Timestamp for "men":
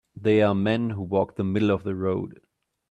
0.55-0.89